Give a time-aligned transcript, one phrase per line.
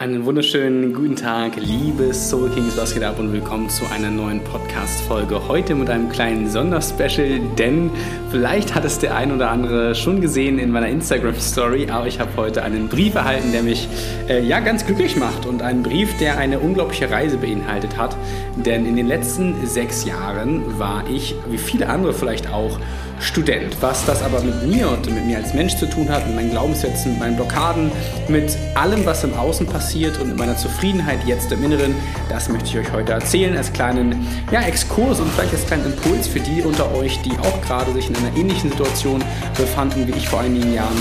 [0.00, 4.44] Einen wunderschönen guten Tag, liebe Soul Kings, was geht ab und willkommen zu einer neuen
[4.44, 5.48] Podcast-Folge.
[5.48, 7.90] Heute mit einem kleinen Sonderspecial, denn
[8.30, 12.30] vielleicht hat es der ein oder andere schon gesehen in meiner Instagram-Story, aber ich habe
[12.36, 13.88] heute einen Brief erhalten, der mich
[14.28, 18.16] äh, ja ganz glücklich macht und einen Brief, der eine unglaubliche Reise beinhaltet hat.
[18.54, 22.78] Denn in den letzten sechs Jahren war ich, wie viele andere vielleicht auch,
[23.20, 23.76] Student.
[23.80, 26.50] Was das aber mit mir und mit mir als Mensch zu tun hat, mit meinen
[26.50, 27.90] Glaubenssätzen, mit meinen Blockaden,
[28.28, 31.94] mit allem, was im Außen passiert und mit meiner Zufriedenheit jetzt im Inneren,
[32.28, 36.28] das möchte ich euch heute erzählen als kleinen ja, Exkurs und vielleicht als kleinen Impuls
[36.28, 39.22] für die unter euch, die auch gerade sich in einer ähnlichen Situation
[39.56, 40.96] befanden wie ich vor einigen Jahren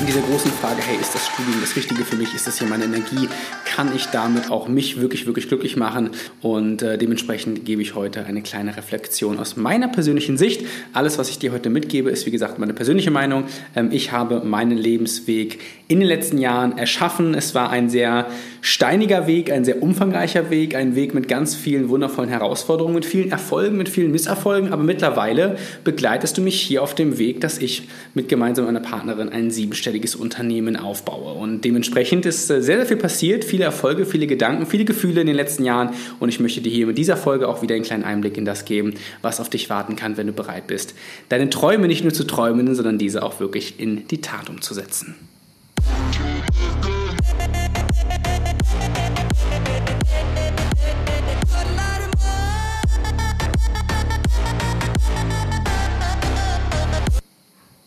[0.00, 2.34] in dieser großen Frage, hey, ist das Studium das Richtige für mich?
[2.34, 3.28] Ist das hier meine Energie?
[3.76, 6.10] Kann ich damit auch mich wirklich, wirklich glücklich machen?
[6.40, 10.64] Und äh, dementsprechend gebe ich heute eine kleine Reflexion aus meiner persönlichen Sicht.
[10.92, 13.44] Alles, was ich dir heute mitgebe, ist wie gesagt meine persönliche Meinung.
[13.74, 15.58] Ähm, ich habe meinen Lebensweg
[15.88, 17.34] in den letzten Jahren erschaffen.
[17.34, 18.26] Es war ein sehr
[18.60, 23.30] steiniger Weg, ein sehr umfangreicher Weg, ein Weg mit ganz vielen wundervollen Herausforderungen, mit vielen
[23.30, 24.72] Erfolgen, mit vielen Misserfolgen.
[24.72, 29.28] Aber mittlerweile begleitest du mich hier auf dem Weg, dass ich mit gemeinsam einer Partnerin
[29.28, 31.32] einen siebenstelligen sechsstelliges Unternehmen aufbaue.
[31.34, 35.26] Und dementsprechend ist äh, sehr, sehr viel passiert, viele Erfolge, viele Gedanken, viele Gefühle in
[35.26, 35.90] den letzten Jahren.
[36.18, 38.64] Und ich möchte dir hier mit dieser Folge auch wieder einen kleinen Einblick in das
[38.64, 40.94] geben, was auf dich warten kann, wenn du bereit bist,
[41.28, 45.14] deine Träume nicht nur zu träumen, sondern diese auch wirklich in die Tat umzusetzen.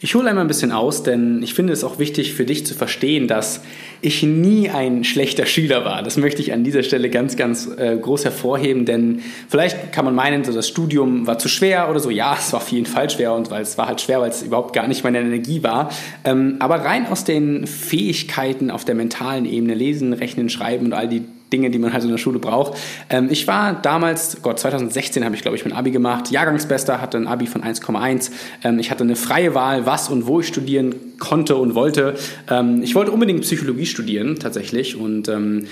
[0.01, 2.73] Ich hole einmal ein bisschen aus, denn ich finde es auch wichtig für dich zu
[2.73, 3.61] verstehen, dass
[3.99, 6.03] ich nie ein schlechter Schüler war.
[6.03, 10.15] Das möchte ich an dieser Stelle ganz, ganz äh, groß hervorheben, denn vielleicht kann man
[10.15, 12.11] meinen, so das Studium war zu schwer oder so.
[12.11, 14.41] Ja, es war auf jeden Fall schwer und weil es war halt schwer, weil es
[14.41, 15.89] überhaupt gar nicht meine Energie war.
[16.23, 21.09] Ähm, aber rein aus den Fähigkeiten auf der mentalen Ebene, lesen, rechnen, schreiben und all
[21.09, 22.77] die Dinge, die man halt in der Schule braucht.
[23.09, 27.17] Ähm, ich war damals, Gott, 2016 habe ich, glaube ich, mein Abi gemacht, Jahrgangsbester, hatte
[27.17, 28.31] ein Abi von 1,1.
[28.63, 32.15] Ähm, ich hatte eine freie Wahl, was und wo ich studieren konnte und wollte.
[32.49, 35.67] Ähm, ich wollte unbedingt Psychologie studieren, tatsächlich, und ähm,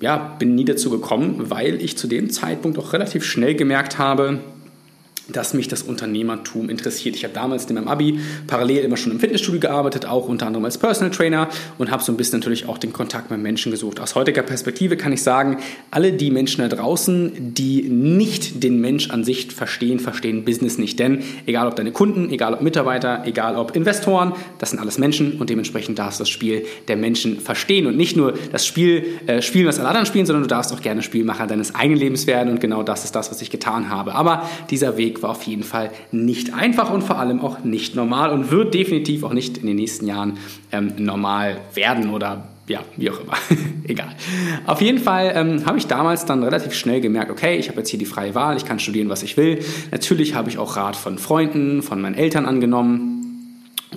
[0.00, 4.38] ja, bin nie dazu gekommen, weil ich zu dem Zeitpunkt auch relativ schnell gemerkt habe,
[5.32, 7.16] dass mich das Unternehmertum interessiert.
[7.16, 10.64] Ich habe damals in meinem Abi parallel immer schon im Fitnessstudio gearbeitet, auch unter anderem
[10.64, 11.48] als Personal Trainer
[11.78, 14.00] und habe so ein bisschen natürlich auch den Kontakt mit Menschen gesucht.
[14.00, 15.58] Aus heutiger Perspektive kann ich sagen,
[15.90, 20.98] alle die Menschen da draußen, die nicht den Mensch an sich verstehen, verstehen Business nicht.
[20.98, 25.40] Denn egal ob deine Kunden, egal ob Mitarbeiter, egal ob Investoren, das sind alles Menschen
[25.40, 29.42] und dementsprechend darfst du das Spiel der Menschen verstehen und nicht nur das Spiel äh,
[29.42, 32.50] spielen, was alle anderen spielen, sondern du darfst auch gerne Spielmacher deines eigenen Lebens werden
[32.50, 34.14] und genau das ist das, was ich getan habe.
[34.14, 38.30] Aber dieser Weg war auf jeden Fall nicht einfach und vor allem auch nicht normal
[38.30, 40.38] und wird definitiv auch nicht in den nächsten Jahren
[40.72, 43.34] ähm, normal werden oder ja, wie auch immer.
[43.88, 44.14] Egal.
[44.66, 47.90] Auf jeden Fall ähm, habe ich damals dann relativ schnell gemerkt, okay, ich habe jetzt
[47.90, 49.58] hier die freie Wahl, ich kann studieren, was ich will.
[49.90, 53.20] Natürlich habe ich auch Rat von Freunden, von meinen Eltern angenommen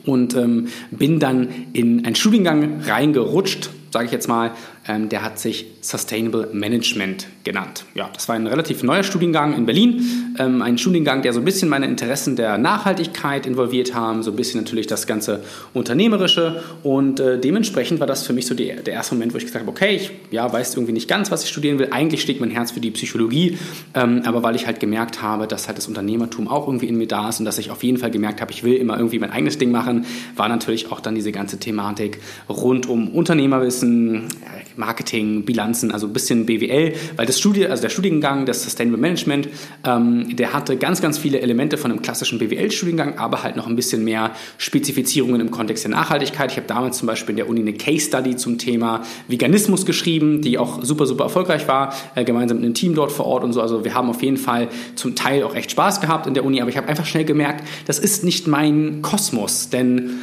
[0.05, 4.51] und ähm, bin dann in einen Studiengang reingerutscht, sage ich jetzt mal,
[4.87, 7.85] ähm, der hat sich Sustainable Management genannt.
[7.95, 11.45] Ja, das war ein relativ neuer Studiengang in Berlin, ähm, ein Studiengang, der so ein
[11.45, 17.19] bisschen meine Interessen der Nachhaltigkeit involviert haben, so ein bisschen natürlich das ganze Unternehmerische und
[17.19, 19.71] äh, dementsprechend war das für mich so die, der erste Moment, wo ich gesagt habe,
[19.71, 21.89] okay, ich ja, weiß irgendwie nicht ganz, was ich studieren will.
[21.91, 23.57] Eigentlich schlägt mein Herz für die Psychologie,
[23.93, 27.07] ähm, aber weil ich halt gemerkt habe, dass halt das Unternehmertum auch irgendwie in mir
[27.07, 29.31] da ist und dass ich auf jeden Fall gemerkt habe, ich will immer irgendwie mein
[29.31, 30.05] eigenes Ding machen,
[30.35, 32.19] war natürlich auch dann diese ganze Thematik
[32.49, 34.27] rund um Unternehmerwissen,
[34.75, 39.49] Marketing, Bilanzen, also ein bisschen BWL, weil das Studie, also der Studiengang, das Sustainable Management,
[39.85, 43.75] ähm, der hatte ganz, ganz viele Elemente von einem klassischen BWL-Studiengang, aber halt noch ein
[43.75, 46.51] bisschen mehr Spezifizierungen im Kontext der Nachhaltigkeit.
[46.51, 50.41] Ich habe damals zum Beispiel in der Uni eine Case Study zum Thema Veganismus geschrieben,
[50.41, 53.53] die auch super, super erfolgreich war, äh, gemeinsam mit einem Team dort vor Ort und
[53.53, 53.61] so.
[53.61, 56.61] Also wir haben auf jeden Fall zum Teil auch echt Spaß gehabt in der Uni,
[56.61, 60.19] aber ich habe einfach schnell gemerkt, das ist nicht mein Kosmos, denn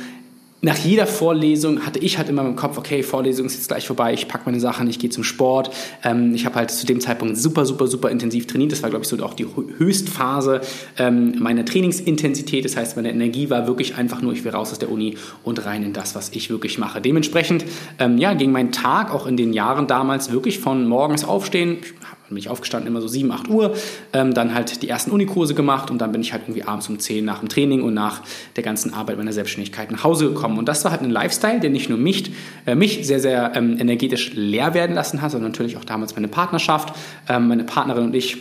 [0.62, 4.12] nach jeder Vorlesung hatte ich halt immer im Kopf, okay, Vorlesung ist jetzt gleich vorbei,
[4.12, 5.70] ich packe meine Sachen, ich gehe zum Sport.
[6.04, 8.72] Ähm, ich habe halt zu dem Zeitpunkt super, super, super intensiv trainiert.
[8.72, 10.60] Das war, glaube ich, so auch die Höchstphase
[10.98, 12.64] ähm, meiner Trainingsintensität.
[12.64, 15.64] Das heißt, meine Energie war wirklich einfach nur, ich will raus aus der Uni und
[15.64, 17.00] rein in das, was ich wirklich mache.
[17.00, 17.64] Dementsprechend,
[17.98, 22.19] ähm, ja, ging mein Tag auch in den Jahren damals wirklich von morgens aufstehen, dann
[22.30, 23.74] bin ich aufgestanden, immer so 7, 8 Uhr,
[24.12, 26.98] ähm, dann halt die ersten Unikurse gemacht und dann bin ich halt irgendwie abends um
[26.98, 28.22] 10 nach dem Training und nach
[28.56, 30.58] der ganzen Arbeit meiner Selbstständigkeit nach Hause gekommen.
[30.58, 32.32] Und das war halt ein Lifestyle, der nicht nur mich,
[32.66, 36.28] äh, mich sehr, sehr ähm, energetisch leer werden lassen hat, sondern natürlich auch damals meine
[36.28, 36.94] Partnerschaft.
[37.28, 38.38] Ähm, meine Partnerin und ich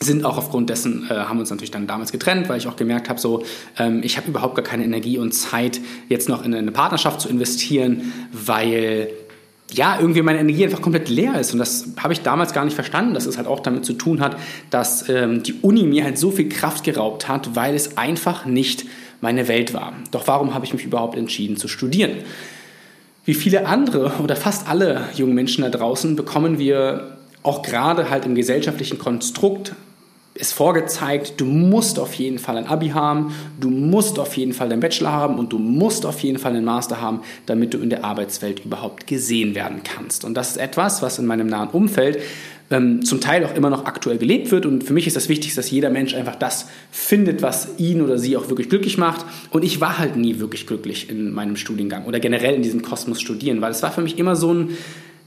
[0.00, 3.08] sind auch aufgrund dessen, äh, haben uns natürlich dann damals getrennt, weil ich auch gemerkt
[3.08, 3.44] habe, so,
[3.78, 7.28] ähm, ich habe überhaupt gar keine Energie und Zeit, jetzt noch in eine Partnerschaft zu
[7.28, 9.10] investieren, weil
[9.72, 11.52] ja, irgendwie meine Energie einfach komplett leer ist.
[11.52, 14.20] Und das habe ich damals gar nicht verstanden, dass es halt auch damit zu tun
[14.20, 14.36] hat,
[14.70, 18.86] dass ähm, die Uni mir halt so viel Kraft geraubt hat, weil es einfach nicht
[19.20, 19.92] meine Welt war.
[20.10, 22.12] Doch warum habe ich mich überhaupt entschieden zu studieren?
[23.24, 28.24] Wie viele andere oder fast alle jungen Menschen da draußen bekommen wir auch gerade halt
[28.24, 29.74] im gesellschaftlichen Konstrukt
[30.38, 34.70] ist vorgezeigt, du musst auf jeden Fall ein Abi haben, du musst auf jeden Fall
[34.70, 37.90] einen Bachelor haben und du musst auf jeden Fall einen Master haben, damit du in
[37.90, 40.24] der Arbeitswelt überhaupt gesehen werden kannst.
[40.24, 42.18] Und das ist etwas, was in meinem nahen Umfeld
[42.70, 44.66] ähm, zum Teil auch immer noch aktuell gelebt wird.
[44.66, 48.18] Und für mich ist das Wichtigste, dass jeder Mensch einfach das findet, was ihn oder
[48.18, 49.24] sie auch wirklich glücklich macht.
[49.50, 53.20] Und ich war halt nie wirklich glücklich in meinem Studiengang oder generell in diesem Kosmos
[53.20, 54.70] studieren, weil es war für mich immer so ein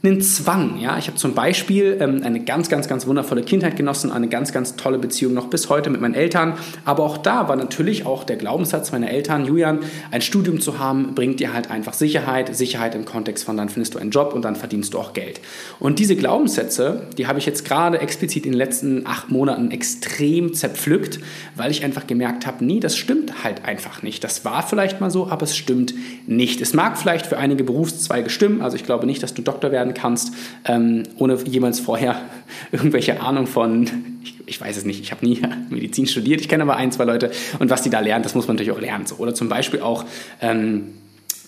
[0.04, 0.80] einen Zwang.
[0.80, 0.98] Ja?
[0.98, 4.76] Ich habe zum Beispiel ähm, eine ganz, ganz, ganz wundervolle Kindheit genossen, eine ganz, ganz
[4.76, 6.56] tolle Beziehung noch bis heute mit meinen Eltern.
[6.86, 11.14] Aber auch da war natürlich auch der Glaubenssatz meiner Eltern, Julian, ein Studium zu haben,
[11.14, 12.56] bringt dir halt einfach Sicherheit.
[12.56, 15.40] Sicherheit im Kontext von, dann findest du einen Job und dann verdienst du auch Geld.
[15.80, 20.54] Und diese Glaubenssätze, die habe ich jetzt gerade explizit in den letzten acht Monaten extrem
[20.54, 21.20] zerpflückt,
[21.56, 24.24] weil ich einfach gemerkt habe, nee, das stimmt halt einfach nicht.
[24.24, 25.94] Das war vielleicht mal so, aber es stimmt
[26.26, 26.60] nicht.
[26.62, 28.62] Es mag vielleicht für einige Berufszweige stimmen.
[28.62, 30.34] Also ich glaube nicht, dass du Doktor werden werden kannst,
[30.66, 32.22] ähm, ohne jemals vorher
[32.72, 33.90] irgendwelche Ahnung von,
[34.24, 37.06] ich, ich weiß es nicht, ich habe nie Medizin studiert, ich kenne aber ein, zwei
[37.06, 39.06] Leute und was die da lernen, das muss man natürlich auch lernen.
[39.06, 39.16] So.
[39.16, 40.06] Oder zum Beispiel auch,
[40.42, 40.94] ähm,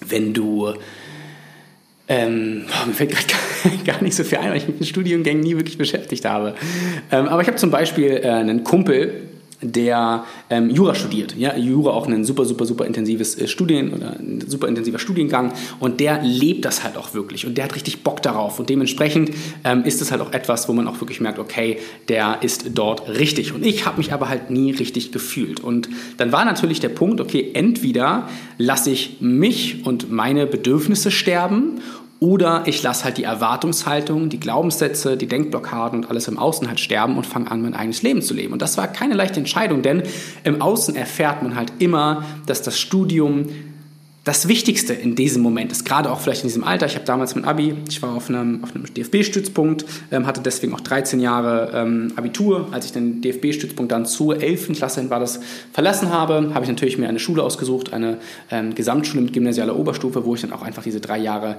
[0.06, 0.74] wenn du
[2.10, 5.56] ähm, mir fällt gerade gar nicht so viel ein, weil ich mich mit Studiengängen nie
[5.56, 6.54] wirklich beschäftigt habe.
[7.12, 9.22] Ähm, aber ich habe zum Beispiel äh, einen Kumpel,
[9.63, 11.36] der ähm, Jura studiert.
[11.38, 15.54] Ja, Jura auch ein super, super, super intensives äh, Studien oder ein super intensiver Studiengang.
[15.80, 17.45] Und der lebt das halt auch wirklich.
[17.45, 18.60] Und der hat richtig Bock darauf.
[18.60, 19.31] Und dementsprechend
[19.63, 21.77] ähm, ist es halt auch etwas, wo man auch wirklich merkt, okay,
[22.10, 23.54] der ist dort richtig.
[23.54, 25.60] Und ich habe mich aber halt nie richtig gefühlt.
[25.60, 28.27] Und dann war natürlich der Punkt, okay, entweder
[28.57, 31.81] lasse ich mich und meine Bedürfnisse sterben
[32.24, 36.80] oder ich lasse halt die Erwartungshaltung, die Glaubenssätze, die Denkblockaden und alles im Außen halt
[36.80, 38.54] sterben und fange an, mein eigenes Leben zu leben.
[38.54, 40.04] Und das war keine leichte Entscheidung, denn
[40.46, 43.50] im Außen erfährt man halt immer, dass das Studium
[44.25, 46.86] das Wichtigste in diesem Moment ist, gerade auch vielleicht in diesem Alter.
[46.86, 50.74] Ich habe damals mein Abi, ich war auf einem, auf einem DFB-Stützpunkt, ähm, hatte deswegen
[50.74, 52.70] auch 13 Jahre ähm, Abitur.
[52.72, 54.72] Als ich den DFB-Stützpunkt dann zur 11.
[54.78, 55.42] Klasse hin war das
[55.74, 58.18] verlassen habe, habe ich natürlich mir eine Schule ausgesucht, eine
[58.50, 61.58] ähm, Gesamtschule mit gymnasialer Oberstufe, wo ich dann auch einfach diese drei Jahre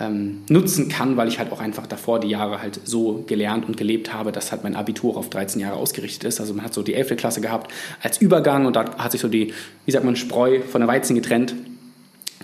[0.00, 3.76] ähm, nutzen kann, weil ich halt auch einfach davor die Jahre halt so gelernt und
[3.76, 6.40] gelebt habe, dass halt mein Abitur auf 13 Jahre ausgerichtet ist.
[6.40, 7.16] Also man hat so die 11.
[7.16, 7.70] Klasse gehabt
[8.02, 9.52] als Übergang und da hat sich so die,
[9.84, 11.54] wie sagt man, Spreu von der Weizen getrennt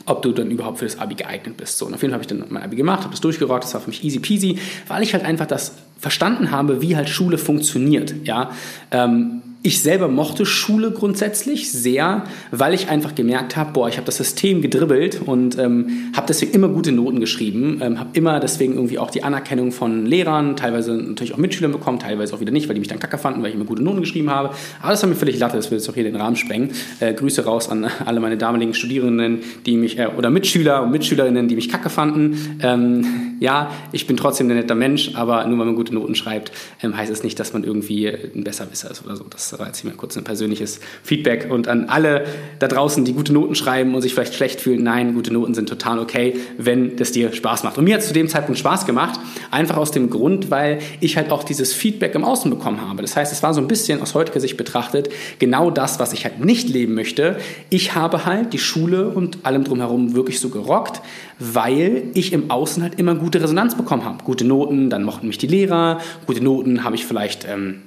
[0.07, 1.79] ob du dann überhaupt für das Abi geeignet bist.
[1.79, 3.75] So, und auf jeden Fall habe ich dann mein Abi gemacht, habe das durchgerockt, das
[3.75, 4.59] war für mich easy peasy,
[4.89, 8.15] weil ich halt einfach das verstanden habe, wie halt Schule funktioniert.
[8.25, 8.51] Ja,
[8.91, 14.07] ähm, ich selber mochte Schule grundsätzlich sehr, weil ich einfach gemerkt habe, boah, ich habe
[14.07, 18.75] das System gedribbelt und ähm, habe deswegen immer gute Noten geschrieben, ähm, habe immer deswegen
[18.75, 22.69] irgendwie auch die Anerkennung von Lehrern, teilweise natürlich auch Mitschülern bekommen, teilweise auch wieder nicht,
[22.69, 24.51] weil die mich dann kacke fanden, weil ich immer gute Noten geschrieben habe.
[24.81, 26.71] Aber das war mir völlig latte, das will jetzt auch hier den Rahmen sprengen.
[26.99, 31.47] Äh, Grüße raus an alle meine damaligen Studierenden, die mich, äh, oder Mitschüler und Mitschülerinnen,
[31.47, 32.59] die mich kacke fanden.
[32.63, 36.51] Ähm, ja, ich bin trotzdem ein netter Mensch, aber nur weil man gute Noten schreibt,
[36.83, 39.25] ähm, heißt es nicht, dass man irgendwie ein Besserwisser ist oder so.
[39.31, 41.49] Das das war jetzt mal kurz ein persönliches Feedback.
[41.51, 42.25] Und an alle
[42.59, 45.69] da draußen, die gute Noten schreiben und sich vielleicht schlecht fühlen, nein, gute Noten sind
[45.69, 47.77] total okay, wenn das dir Spaß macht.
[47.77, 49.21] Und mir hat es zu dem Zeitpunkt Spaß gemacht,
[49.51, 53.03] einfach aus dem Grund, weil ich halt auch dieses Feedback im Außen bekommen habe.
[53.03, 56.25] Das heißt, es war so ein bisschen aus heutiger Sicht betrachtet genau das, was ich
[56.25, 57.37] halt nicht leben möchte.
[57.69, 61.03] Ich habe halt die Schule und allem drumherum wirklich so gerockt,
[61.39, 64.25] weil ich im Außen halt immer gute Resonanz bekommen habe.
[64.25, 67.83] Gute Noten, dann mochten mich die Lehrer, gute Noten habe ich vielleicht ähm,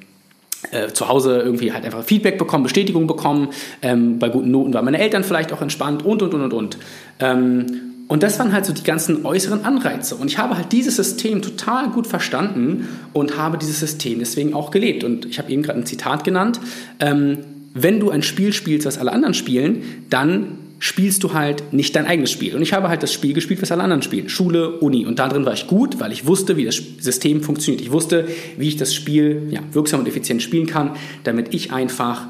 [0.71, 3.49] äh, zu Hause irgendwie halt einfach Feedback bekommen, Bestätigung bekommen.
[3.81, 6.77] Ähm, bei guten Noten waren meine Eltern vielleicht auch entspannt und, und, und, und, und.
[7.19, 7.65] Ähm,
[8.07, 10.15] und das waren halt so die ganzen äußeren Anreize.
[10.15, 14.69] Und ich habe halt dieses System total gut verstanden und habe dieses System deswegen auch
[14.69, 15.03] gelebt.
[15.03, 16.59] Und ich habe eben gerade ein Zitat genannt.
[16.99, 17.39] Ähm,
[17.73, 22.05] wenn du ein Spiel spielst, was alle anderen spielen, dann spielst du halt nicht dein
[22.05, 22.55] eigenes Spiel.
[22.55, 24.29] Und ich habe halt das Spiel gespielt, was alle anderen spielen.
[24.29, 25.05] Schule, Uni.
[25.05, 27.81] Und darin war ich gut, weil ich wusste, wie das System funktioniert.
[27.81, 28.27] Ich wusste,
[28.57, 30.91] wie ich das Spiel ja, wirksam und effizient spielen kann,
[31.23, 32.27] damit ich einfach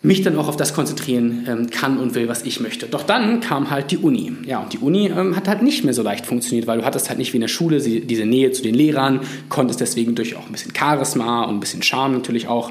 [0.00, 2.86] mich dann auch auf das konzentrieren ähm, kann und will, was ich möchte.
[2.86, 4.32] Doch dann kam halt die Uni.
[4.46, 7.08] Ja, und die Uni ähm, hat halt nicht mehr so leicht funktioniert, weil du hattest
[7.08, 10.46] halt nicht wie in der Schule diese Nähe zu den Lehrern, konntest deswegen durch auch
[10.46, 12.70] ein bisschen Charisma und ein bisschen Charme natürlich auch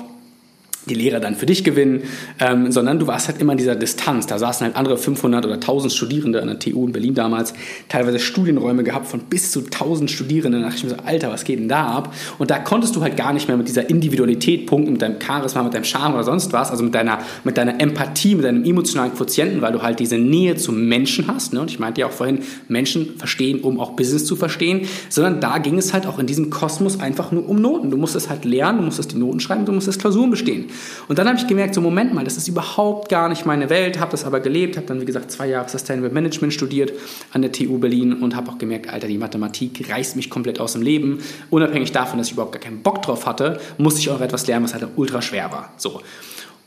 [0.87, 2.03] die Lehrer dann für dich gewinnen,
[2.39, 4.27] ähm, sondern du warst halt immer in dieser Distanz.
[4.27, 7.53] Da saßen halt andere 500 oder 1000 Studierende an der TU in Berlin damals,
[7.89, 10.61] teilweise Studienräume gehabt von bis zu 1000 Studierenden.
[10.61, 12.13] Da dachte ich mir so, Alter, was geht denn da ab?
[12.37, 15.63] Und da konntest du halt gar nicht mehr mit dieser Individualität punkten, mit deinem Charisma,
[15.63, 19.13] mit deinem Charme oder sonst was, also mit deiner, mit deiner Empathie, mit deinem emotionalen
[19.13, 21.53] Quotienten, weil du halt diese Nähe zum Menschen hast.
[21.53, 21.61] Ne?
[21.61, 25.57] Und ich meinte ja auch vorhin, Menschen verstehen, um auch Business zu verstehen, sondern da
[25.57, 27.91] ging es halt auch in diesem Kosmos einfach nur um Noten.
[27.91, 30.65] Du musstest halt lernen, du musstest die Noten schreiben, du musstest Klausuren bestehen.
[31.07, 33.99] Und dann habe ich gemerkt, so Moment mal, das ist überhaupt gar nicht meine Welt,
[33.99, 36.93] habe das aber gelebt, habe dann wie gesagt zwei Jahre Sustainable Management studiert
[37.33, 40.73] an der TU Berlin und habe auch gemerkt, Alter, die Mathematik reißt mich komplett aus
[40.73, 41.19] dem Leben.
[41.49, 44.65] Unabhängig davon, dass ich überhaupt gar keinen Bock drauf hatte, musste ich auch etwas lernen,
[44.65, 45.73] was halt ultra schwer war.
[45.77, 46.01] So.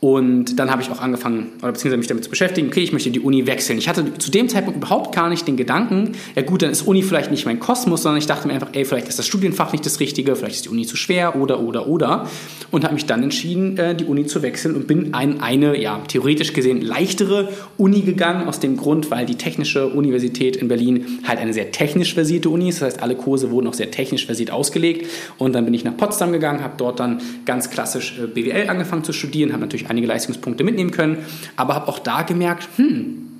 [0.03, 3.11] Und dann habe ich auch angefangen, oder beziehungsweise mich damit zu beschäftigen, okay, ich möchte
[3.11, 3.77] die Uni wechseln.
[3.77, 7.03] Ich hatte zu dem Zeitpunkt überhaupt gar nicht den Gedanken, ja gut, dann ist Uni
[7.03, 9.85] vielleicht nicht mein Kosmos, sondern ich dachte mir einfach, ey, vielleicht ist das Studienfach nicht
[9.85, 12.27] das Richtige, vielleicht ist die Uni zu schwer oder, oder, oder.
[12.71, 16.01] Und habe mich dann entschieden, äh, die Uni zu wechseln und bin in eine, ja,
[16.07, 21.37] theoretisch gesehen leichtere Uni gegangen, aus dem Grund, weil die Technische Universität in Berlin halt
[21.37, 22.81] eine sehr technisch versierte Uni ist.
[22.81, 25.05] Das heißt, alle Kurse wurden auch sehr technisch versiert ausgelegt.
[25.37, 29.03] Und dann bin ich nach Potsdam gegangen, habe dort dann ganz klassisch äh, BWL angefangen
[29.03, 31.17] zu studieren, habe natürlich einige Leistungspunkte mitnehmen können,
[31.55, 33.31] aber habe auch da gemerkt, hm,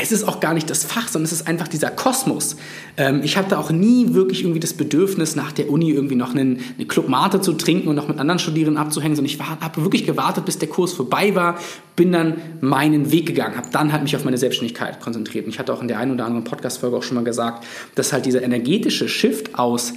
[0.00, 2.56] es ist auch gar nicht das Fach, sondern es ist einfach dieser Kosmos.
[2.96, 6.60] Ähm, ich hatte auch nie wirklich irgendwie das Bedürfnis, nach der Uni irgendwie noch einen,
[6.76, 10.06] eine Club Mate zu trinken und noch mit anderen Studierenden abzuhängen, sondern ich habe wirklich
[10.06, 11.58] gewartet, bis der Kurs vorbei war,
[11.96, 15.46] bin dann meinen Weg gegangen, habe dann halt mich auf meine Selbstständigkeit konzentriert.
[15.46, 17.66] Und ich hatte auch in der einen oder anderen Podcast-Folge auch schon mal gesagt,
[17.96, 19.94] dass halt dieser energetische Shift aus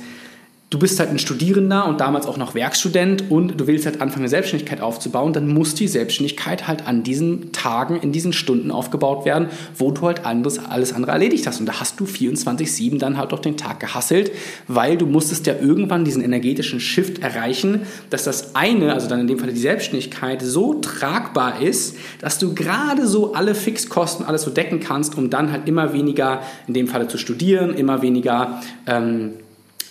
[0.72, 4.22] du bist halt ein Studierender und damals auch noch Werkstudent und du willst halt anfangen,
[4.22, 9.25] eine Selbstständigkeit aufzubauen, dann muss die Selbstständigkeit halt an diesen Tagen, in diesen Stunden aufgebaut
[9.25, 11.60] werden, wo du halt anderes, alles andere erledigt hast.
[11.60, 14.32] Und da hast du 24-7 dann halt doch den Tag gehasselt,
[14.70, 19.28] weil du musstest ja irgendwann diesen energetischen Shift erreichen, dass das eine, also dann in
[19.28, 24.51] dem Fall die Selbstständigkeit, so tragbar ist, dass du gerade so alle Fixkosten, alles so
[24.51, 29.34] decken kannst, um dann halt immer weniger, in dem Falle zu studieren, immer weniger ähm,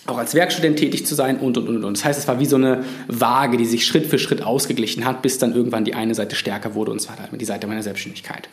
[0.07, 1.97] auch als Werkstudent tätig zu sein und, und, und, und.
[1.97, 5.21] Das heißt, es war wie so eine Waage, die sich Schritt für Schritt ausgeglichen hat,
[5.21, 8.49] bis dann irgendwann die eine Seite stärker wurde und zwar halt die Seite meiner Selbstständigkeit.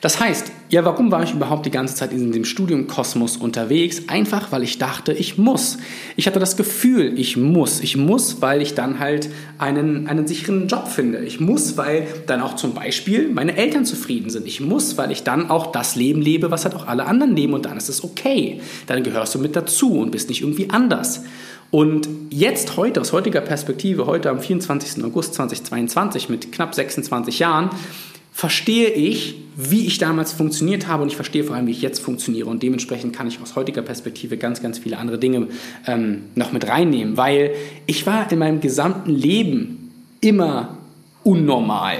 [0.00, 4.02] Das heißt, ja, warum war ich überhaupt die ganze Zeit in dem Studiumkosmos unterwegs?
[4.08, 5.78] Einfach, weil ich dachte, ich muss.
[6.16, 7.80] Ich hatte das Gefühl, ich muss.
[7.80, 11.18] Ich muss, weil ich dann halt einen, einen sicheren Job finde.
[11.18, 14.46] Ich muss, weil dann auch zum Beispiel meine Eltern zufrieden sind.
[14.46, 17.54] Ich muss, weil ich dann auch das Leben lebe, was halt auch alle anderen leben
[17.54, 18.60] und dann ist es okay.
[18.86, 21.22] Dann gehörst du mit dazu und bist nicht irgendwie anders.
[21.70, 25.04] Und jetzt heute, aus heutiger Perspektive, heute am 24.
[25.04, 27.70] August 2022 mit knapp 26 Jahren,
[28.36, 32.00] verstehe ich, wie ich damals funktioniert habe und ich verstehe vor allem, wie ich jetzt
[32.00, 32.50] funktioniere.
[32.50, 35.48] Und dementsprechend kann ich aus heutiger Perspektive ganz, ganz viele andere Dinge
[35.86, 37.52] ähm, noch mit reinnehmen, weil
[37.86, 39.90] ich war in meinem gesamten Leben
[40.20, 40.76] immer
[41.24, 41.96] unnormal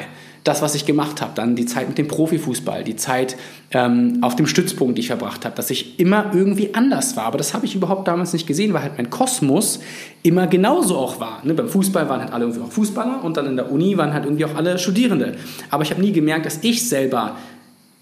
[0.46, 3.36] das, was ich gemacht habe, dann die Zeit mit dem Profifußball, die Zeit
[3.72, 7.24] ähm, auf dem Stützpunkt, die ich verbracht habe, dass ich immer irgendwie anders war.
[7.24, 9.80] Aber das habe ich überhaupt damals nicht gesehen, weil halt mein Kosmos
[10.22, 11.44] immer genauso auch war.
[11.44, 11.54] Ne?
[11.54, 14.24] Beim Fußball waren halt alle irgendwie auch Fußballer und dann in der Uni waren halt
[14.24, 15.34] irgendwie auch alle Studierende.
[15.70, 17.36] Aber ich habe nie gemerkt, dass ich selber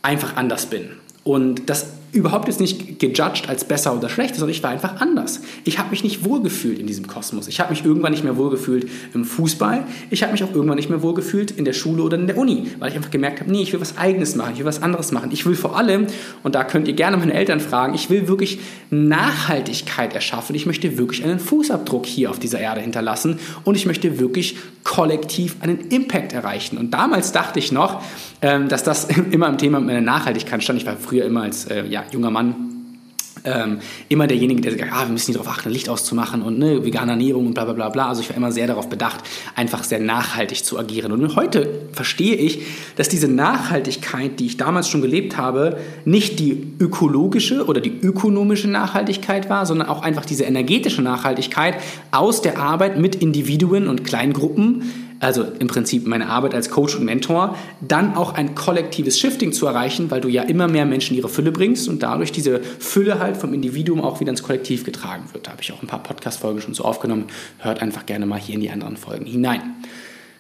[0.03, 0.91] einfach anders bin.
[1.25, 5.41] Und das überhaupt jetzt nicht gejudged als besser oder schlechter, sondern ich war einfach anders.
[5.65, 7.49] Ich habe mich nicht wohlgefühlt in diesem Kosmos.
[7.49, 9.85] Ich habe mich irgendwann nicht mehr wohlgefühlt im Fußball.
[10.11, 12.71] Ich habe mich auch irgendwann nicht mehr wohlgefühlt in der Schule oder in der Uni,
[12.79, 15.13] weil ich einfach gemerkt habe, nee, ich will was Eigenes machen, ich will was anderes
[15.13, 15.31] machen.
[15.33, 16.07] Ich will vor allem,
[16.43, 20.55] und da könnt ihr gerne meine Eltern fragen, ich will wirklich Nachhaltigkeit erschaffen.
[20.55, 25.57] Ich möchte wirklich einen Fußabdruck hier auf dieser Erde hinterlassen und ich möchte wirklich kollektiv
[25.61, 26.79] einen Impact erreichen.
[26.79, 28.03] Und damals dachte ich noch,
[28.43, 30.79] ähm, dass das immer im Thema meiner Nachhaltigkeit stand.
[30.79, 32.75] Ich war früher immer als äh, junger Mann
[33.45, 36.85] ähm, immer derjenige, der sagt, ah, wir müssen hier darauf achten, Licht auszumachen und ne,
[36.85, 38.09] vegane Ernährung und bla bla bla bla.
[38.09, 39.21] Also ich war immer sehr darauf bedacht,
[39.55, 41.13] einfach sehr nachhaltig zu agieren.
[41.13, 42.63] Und heute verstehe ich,
[42.97, 48.69] dass diese Nachhaltigkeit, die ich damals schon gelebt habe, nicht die ökologische oder die ökonomische
[48.69, 51.77] Nachhaltigkeit war, sondern auch einfach diese energetische Nachhaltigkeit
[52.13, 57.05] aus der Arbeit mit Individuen und Kleingruppen also im Prinzip meine Arbeit als Coach und
[57.05, 61.29] Mentor, dann auch ein kollektives Shifting zu erreichen, weil du ja immer mehr Menschen ihre
[61.29, 65.47] Fülle bringst und dadurch diese Fülle halt vom Individuum auch wieder ins Kollektiv getragen wird.
[65.47, 67.27] Da habe ich auch ein paar Podcast-Folgen schon so aufgenommen.
[67.59, 69.63] Hört einfach gerne mal hier in die anderen Folgen hinein.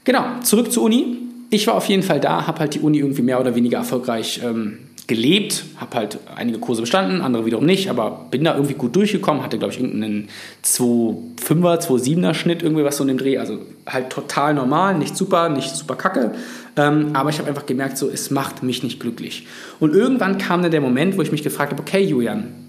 [0.04, 1.18] Genau, zurück zur Uni.
[1.50, 4.40] Ich war auf jeden Fall da, habe halt die Uni irgendwie mehr oder weniger erfolgreich
[4.42, 8.96] ähm, gelebt, habe halt einige Kurse bestanden, andere wiederum nicht, aber bin da irgendwie gut
[8.96, 10.28] durchgekommen, hatte glaube ich irgendeinen
[10.64, 15.50] 2,5er, 2,7er Schnitt, irgendwie was so in dem Dreh, also halt total normal, nicht super,
[15.50, 16.32] nicht super kacke,
[16.76, 19.46] ähm, aber ich habe einfach gemerkt, so, es macht mich nicht glücklich.
[19.78, 22.64] Und irgendwann kam dann der Moment, wo ich mich gefragt habe, okay Julian,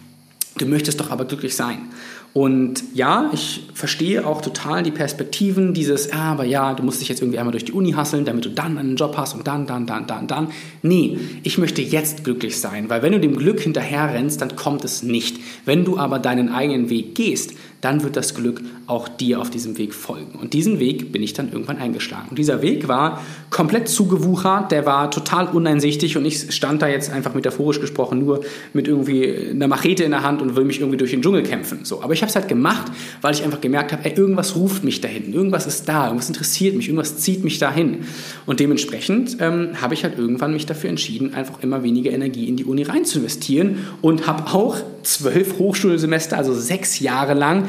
[0.57, 1.89] Du möchtest doch aber glücklich sein.
[2.37, 7.07] Und ja, ich verstehe auch total die Perspektiven dieses, ah, aber ja, du musst dich
[7.07, 9.65] jetzt irgendwie einmal durch die Uni hasseln, damit du dann einen Job hast und dann,
[9.67, 10.49] dann, dann, dann, dann.
[10.81, 14.83] Nee, ich möchte jetzt glücklich sein, weil wenn du dem Glück hinterher rennst, dann kommt
[14.83, 15.37] es nicht.
[15.63, 19.77] Wenn du aber deinen eigenen Weg gehst, dann wird das Glück auch dir auf diesem
[19.77, 20.39] Weg folgen.
[20.39, 22.29] Und diesen Weg bin ich dann irgendwann eingeschlagen.
[22.29, 27.11] Und dieser Weg war komplett zugewuchert, der war total uneinsichtig und ich stand da jetzt
[27.11, 28.41] einfach metaphorisch gesprochen nur
[28.73, 31.79] mit irgendwie einer Machete in der Hand und will mich irgendwie durch den Dschungel kämpfen.
[31.83, 32.91] So, aber ich habe es halt gemacht,
[33.21, 36.75] weil ich einfach gemerkt habe, ey, irgendwas ruft mich dahin, irgendwas ist da, irgendwas interessiert
[36.75, 38.05] mich, irgendwas zieht mich dahin.
[38.45, 42.57] Und dementsprechend ähm, habe ich halt irgendwann mich dafür entschieden, einfach immer weniger Energie in
[42.57, 47.65] die Uni rein zu investieren und habe auch zwölf Hochschulsemester, also sechs Jahre lang,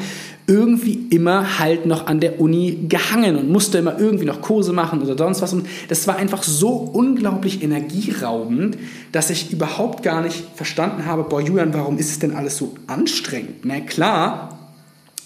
[0.47, 5.01] irgendwie immer halt noch an der Uni gehangen und musste immer irgendwie noch Kurse machen
[5.01, 5.51] oder sonst was.
[5.51, 8.77] Und das war einfach so unglaublich energieraubend,
[9.11, 12.75] dass ich überhaupt gar nicht verstanden habe, boah Julian, warum ist es denn alles so
[12.87, 13.65] anstrengend?
[13.65, 14.56] Na klar,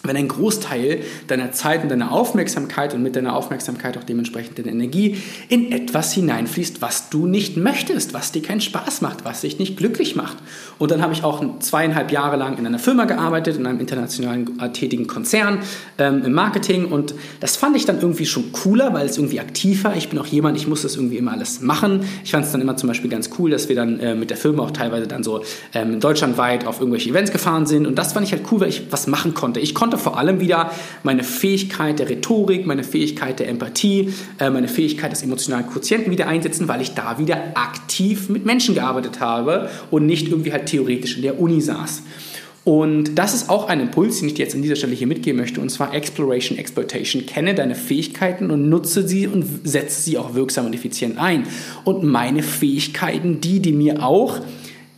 [0.03, 4.72] wenn ein Großteil deiner Zeit und deiner Aufmerksamkeit und mit deiner Aufmerksamkeit auch dementsprechend deine
[4.72, 5.17] Energie
[5.48, 9.77] in etwas hineinfließt, was du nicht möchtest, was dir keinen Spaß macht, was dich nicht
[9.77, 10.38] glücklich macht.
[10.79, 14.60] Und dann habe ich auch zweieinhalb Jahre lang in einer Firma gearbeitet, in einem internationalen
[14.60, 15.60] äh, tätigen Konzern
[15.98, 19.96] ähm, im Marketing und das fand ich dann irgendwie schon cooler, weil es irgendwie aktiver.
[19.96, 22.05] Ich bin auch jemand, ich muss das irgendwie immer alles machen.
[22.24, 24.38] Ich fand es dann immer zum Beispiel ganz cool, dass wir dann äh, mit der
[24.38, 25.43] Firma auch teilweise dann so
[25.74, 28.91] ähm, deutschlandweit auf irgendwelche Events gefahren sind und das fand ich halt cool, weil ich
[28.91, 29.60] was machen konnte.
[29.60, 30.71] Ich konnte konnte vor allem wieder
[31.03, 36.27] meine Fähigkeit der Rhetorik, meine Fähigkeit der Empathie, äh, meine Fähigkeit des emotionalen Quotienten wieder
[36.27, 41.17] einsetzen, weil ich da wieder aktiv mit Menschen gearbeitet habe und nicht irgendwie halt theoretisch
[41.17, 42.03] in der Uni saß.
[42.63, 45.41] Und das ist auch ein Impuls, den ich dir jetzt an dieser Stelle hier mitgeben
[45.41, 47.25] möchte, und zwar Exploration, Exploitation.
[47.25, 51.48] Kenne deine Fähigkeiten und nutze sie und setze sie auch wirksam und effizient ein.
[51.83, 54.39] Und meine Fähigkeiten, die, die mir auch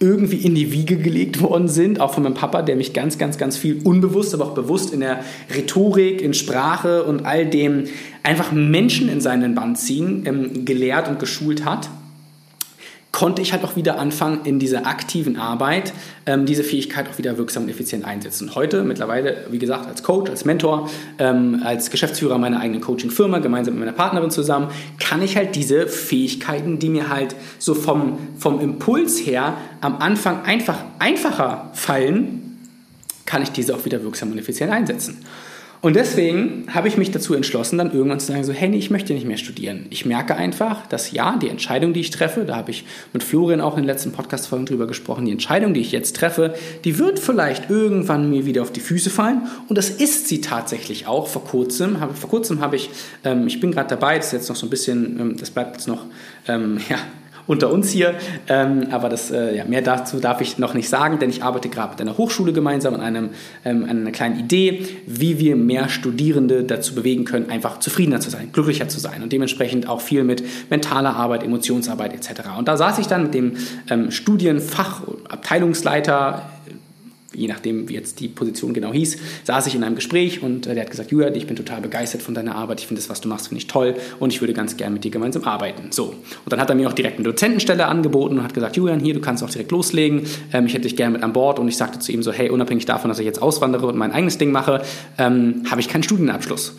[0.03, 3.37] irgendwie in die Wiege gelegt worden sind, auch von meinem Papa, der mich ganz, ganz,
[3.37, 5.21] ganz viel unbewusst, aber auch bewusst in der
[5.55, 7.85] Rhetorik, in Sprache und all dem
[8.21, 11.89] einfach Menschen in seinen Band ziehen ähm, gelehrt und geschult hat
[13.13, 15.93] konnte ich halt auch wieder anfangen, in dieser aktiven Arbeit
[16.25, 18.55] ähm, diese Fähigkeit auch wieder wirksam und effizient einsetzen.
[18.55, 20.89] Heute mittlerweile, wie gesagt, als Coach, als Mentor,
[21.19, 25.87] ähm, als Geschäftsführer meiner eigenen Coaching-Firma, gemeinsam mit meiner Partnerin zusammen, kann ich halt diese
[25.87, 32.57] Fähigkeiten, die mir halt so vom, vom Impuls her am Anfang einfach einfacher fallen,
[33.25, 35.23] kann ich diese auch wieder wirksam und effizient einsetzen.
[35.83, 38.89] Und deswegen habe ich mich dazu entschlossen, dann irgendwann zu sagen, so, hey, nee, ich
[38.89, 39.85] möchte nicht mehr studieren.
[39.89, 43.59] Ich merke einfach, dass ja, die Entscheidung, die ich treffe, da habe ich mit Florian
[43.59, 47.19] auch in den letzten Podcast-Folgen drüber gesprochen, die Entscheidung, die ich jetzt treffe, die wird
[47.19, 49.41] vielleicht irgendwann mir wieder auf die Füße fallen.
[49.67, 51.27] Und das ist sie tatsächlich auch.
[51.27, 52.89] Vor kurzem habe, vor kurzem habe ich,
[53.25, 55.75] ähm, ich bin gerade dabei, das ist jetzt noch so ein bisschen, ähm, das bleibt
[55.75, 56.05] jetzt noch,
[56.47, 56.97] ähm, ja,
[57.47, 58.15] unter uns hier.
[58.47, 61.69] Ähm, aber das, äh, ja, mehr dazu darf ich noch nicht sagen, denn ich arbeite
[61.69, 63.29] gerade mit einer Hochschule gemeinsam an, einem,
[63.65, 68.29] ähm, an einer kleinen Idee, wie wir mehr Studierende dazu bewegen können, einfach zufriedener zu
[68.29, 72.41] sein, glücklicher zu sein und dementsprechend auch viel mit mentaler Arbeit, Emotionsarbeit etc.
[72.57, 73.53] Und da saß ich dann mit dem
[73.89, 76.52] ähm, Studienfach, Abteilungsleiter
[77.35, 80.73] je nachdem, wie jetzt die Position genau hieß, saß ich in einem Gespräch und äh,
[80.73, 83.21] der hat gesagt, Julia, ich bin total begeistert von deiner Arbeit, ich finde das, was
[83.21, 85.91] du machst, finde ich toll und ich würde ganz gerne mit dir gemeinsam arbeiten.
[85.91, 88.99] So, und dann hat er mir auch direkt eine Dozentenstelle angeboten und hat gesagt, Julian,
[88.99, 91.67] hier, du kannst auch direkt loslegen, ähm, ich hätte dich gerne mit an Bord und
[91.67, 94.37] ich sagte zu ihm so, hey, unabhängig davon, dass ich jetzt auswandere und mein eigenes
[94.37, 94.81] Ding mache,
[95.17, 96.75] ähm, habe ich keinen Studienabschluss.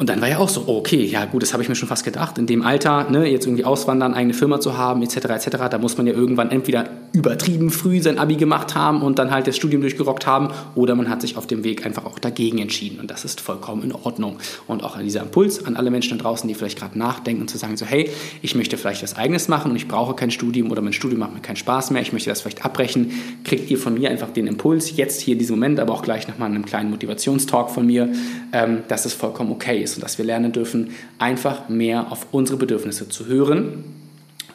[0.00, 2.04] Und dann war ja auch so, okay, ja gut, das habe ich mir schon fast
[2.04, 2.38] gedacht.
[2.38, 5.98] In dem Alter, ne, jetzt irgendwie auswandern, eigene Firma zu haben, etc., etc., da muss
[5.98, 9.82] man ja irgendwann entweder übertrieben früh sein Abi gemacht haben und dann halt das Studium
[9.82, 12.98] durchgerockt haben, oder man hat sich auf dem Weg einfach auch dagegen entschieden.
[12.98, 14.38] Und das ist vollkommen in Ordnung.
[14.66, 17.58] Und auch dieser Impuls an alle Menschen da draußen, die vielleicht gerade nachdenken und zu
[17.58, 18.08] sagen so, hey,
[18.40, 21.34] ich möchte vielleicht was Eigenes machen und ich brauche kein Studium oder mein Studium macht
[21.34, 23.10] mir keinen Spaß mehr, ich möchte das vielleicht abbrechen,
[23.44, 26.26] kriegt ihr von mir einfach den Impuls, jetzt hier in diesem Moment, aber auch gleich
[26.26, 28.08] nochmal in einem kleinen Motivationstalk von mir,
[28.54, 32.28] ähm, dass es vollkommen okay ist ist und dass wir lernen dürfen, einfach mehr auf
[32.32, 33.84] unsere Bedürfnisse zu hören.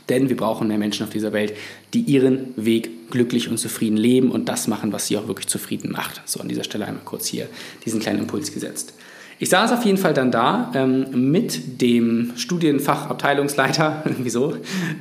[0.09, 1.53] Denn wir brauchen mehr Menschen auf dieser Welt,
[1.93, 5.91] die ihren Weg glücklich und zufrieden leben und das machen, was sie auch wirklich zufrieden
[5.91, 6.21] macht.
[6.25, 7.47] So an dieser Stelle einmal kurz hier
[7.85, 8.93] diesen kleinen Impuls gesetzt.
[9.37, 14.55] Ich saß auf jeden Fall dann da ähm, mit dem Studienfachabteilungsleiter, irgendwie so,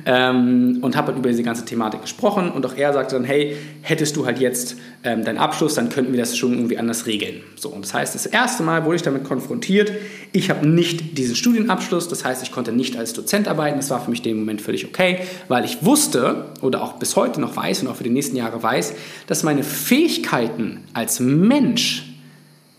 [0.05, 2.51] ähm, und habe halt über diese ganze Thematik gesprochen.
[2.51, 6.11] Und auch er sagte dann, hey, hättest du halt jetzt ähm, deinen Abschluss, dann könnten
[6.11, 7.43] wir das schon irgendwie anders regeln.
[7.55, 9.93] So, und das heißt, das erste Mal wurde ich damit konfrontiert,
[10.33, 13.77] ich habe nicht diesen Studienabschluss, das heißt, ich konnte nicht als Dozent arbeiten.
[13.77, 17.15] Das war für mich in dem Moment völlig okay, weil ich wusste oder auch bis
[17.15, 18.95] heute noch weiß und auch für die nächsten Jahre weiß,
[19.27, 22.14] dass meine Fähigkeiten als Mensch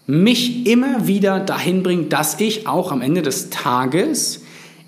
[0.07, 4.43] mich immer wieder dahin bringt, dass ich auch am Ende des Tages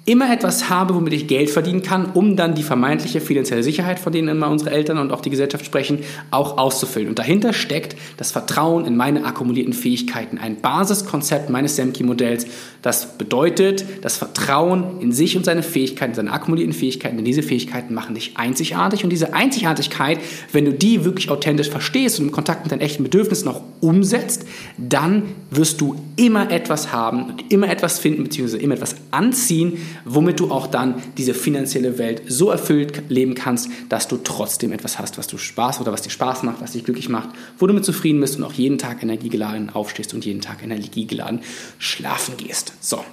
[0.08, 4.10] immer etwas habe, womit ich Geld verdienen kann, um dann die vermeintliche finanzielle Sicherheit, von
[4.10, 5.98] denen immer unsere Eltern und auch die Gesellschaft sprechen,
[6.30, 7.10] auch auszufüllen.
[7.10, 12.46] Und dahinter steckt das Vertrauen in meine akkumulierten Fähigkeiten, ein Basiskonzept meines Semki-Modells.
[12.80, 17.92] Das bedeutet das Vertrauen in sich und seine Fähigkeiten, seine akkumulierten Fähigkeiten, denn diese Fähigkeiten
[17.92, 19.04] machen dich einzigartig.
[19.04, 20.20] Und diese Einzigartigkeit,
[20.52, 24.46] wenn du die wirklich authentisch verstehst und im Kontakt mit deinen echten Bedürfnissen auch umsetzt,
[24.78, 30.40] dann wirst du immer etwas haben und immer etwas finden, beziehungsweise immer etwas anziehen, womit
[30.40, 35.18] du auch dann diese finanzielle Welt so erfüllt leben kannst, dass du trotzdem etwas hast,
[35.18, 37.84] was du Spaß oder was dir Spaß macht, was dich glücklich macht, wo du mit
[37.84, 41.40] zufrieden bist und auch jeden Tag energiegeladen aufstehst und jeden Tag energiegeladen
[41.78, 42.72] schlafen gehst.
[42.80, 43.04] So.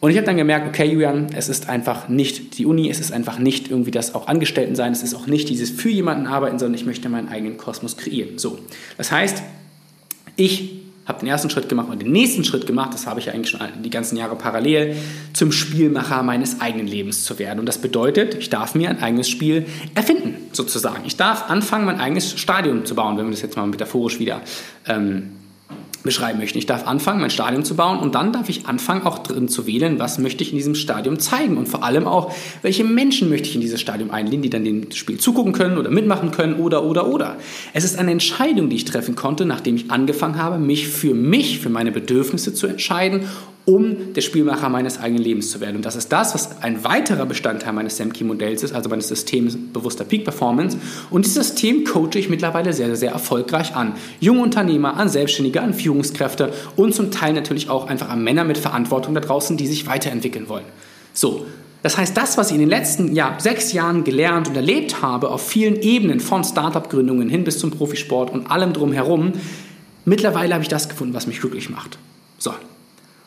[0.00, 3.10] Und ich habe dann gemerkt, okay, Julian, es ist einfach nicht die Uni, es ist
[3.10, 6.74] einfach nicht irgendwie das auch Angestellten-Sein, es ist auch nicht dieses für jemanden arbeiten, sondern
[6.74, 8.38] ich möchte meinen eigenen Kosmos kreieren.
[8.38, 8.58] So.
[8.98, 9.42] Das heißt,
[10.36, 13.50] ich habe den ersten Schritt gemacht und den nächsten Schritt gemacht, das habe ich eigentlich
[13.50, 14.96] schon die ganzen Jahre parallel,
[15.32, 17.60] zum Spielmacher meines eigenen Lebens zu werden.
[17.60, 21.04] Und das bedeutet, ich darf mir ein eigenes Spiel erfinden, sozusagen.
[21.06, 24.40] Ich darf anfangen, mein eigenes Stadion zu bauen, wenn wir das jetzt mal metaphorisch wieder
[24.86, 25.30] ähm,
[26.04, 26.58] beschreiben möchten.
[26.58, 29.66] Ich darf anfangen, mein Stadium zu bauen und dann darf ich anfangen, auch drin zu
[29.66, 33.48] wählen, was möchte ich in diesem Stadium zeigen und vor allem auch, welche Menschen möchte
[33.48, 36.84] ich in dieses Stadium einladen, die dann dem Spiel zugucken können oder mitmachen können oder,
[36.84, 37.36] oder, oder.
[37.72, 41.58] Es ist eine Entscheidung, die ich treffen konnte, nachdem ich angefangen habe, mich für mich,
[41.58, 43.22] für meine Bedürfnisse zu entscheiden
[43.66, 45.76] um der Spielmacher meines eigenen Lebens zu werden.
[45.76, 50.04] Und das ist das, was ein weiterer Bestandteil meines Semki-Modells ist, also meines Systems bewusster
[50.04, 50.76] Peak Performance.
[51.10, 53.94] Und dieses System coache ich mittlerweile sehr, sehr, sehr erfolgreich an.
[54.20, 58.58] Junge Unternehmer, an Selbstständige, an Führungskräfte und zum Teil natürlich auch einfach an Männer mit
[58.58, 60.64] Verantwortung da draußen, die sich weiterentwickeln wollen.
[61.14, 61.46] So,
[61.82, 65.30] das heißt, das, was ich in den letzten ja, sechs Jahren gelernt und erlebt habe,
[65.30, 69.32] auf vielen Ebenen, von Startup-Gründungen hin bis zum Profisport und allem drumherum,
[70.06, 71.98] mittlerweile habe ich das gefunden, was mich glücklich macht.
[72.38, 72.52] So,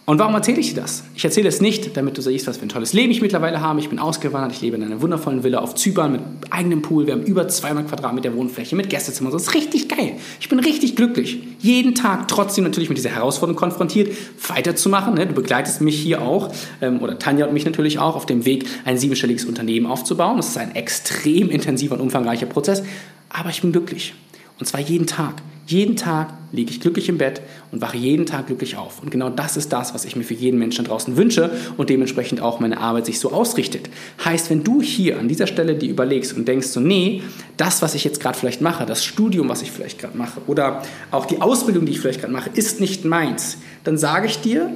[0.10, 1.04] und warum erzähle ich dir das?
[1.16, 3.82] Ich erzähle es nicht, damit du siehst, was für ein tolles Leben ich mittlerweile habe.
[3.82, 7.08] Ich bin ausgewandert, ich lebe in einer wundervollen Villa auf Zypern mit eigenem Pool.
[7.08, 9.32] Wir haben über 200 Quadratmeter Wohnfläche mit Gästezimmer.
[9.32, 10.14] Das ist richtig geil.
[10.40, 11.40] Ich bin richtig glücklich.
[11.60, 14.16] Jeden Tag trotzdem natürlich mit dieser Herausforderung konfrontiert,
[14.48, 15.16] weiterzumachen.
[15.16, 15.28] Ne?
[15.28, 18.66] Du begleitest mich hier auch, ähm, oder Tanja und mich natürlich auch, auf dem Weg,
[18.86, 20.38] ein siebenstelliges Unternehmen aufzubauen.
[20.38, 22.82] Das ist ein extrem intensiver und umfangreicher Prozess.
[23.28, 24.14] Aber ich bin glücklich.
[24.58, 25.34] Und zwar jeden Tag.
[25.68, 27.42] Jeden Tag liege ich glücklich im Bett
[27.74, 29.02] und wache jeden Tag glücklich auf.
[29.02, 32.42] Und genau das ist das, was ich mir für jeden Menschen draußen wünsche und dementsprechend
[32.42, 33.90] auch meine Arbeit sich so ausrichtet.
[34.24, 37.22] Heißt, wenn du hier an dieser Stelle dir überlegst und denkst so, nee,
[37.58, 40.84] das, was ich jetzt gerade vielleicht mache, das Studium, was ich vielleicht gerade mache oder
[41.12, 44.72] auch die Ausbildung, die ich vielleicht gerade mache, ist nicht meins, dann sage ich dir,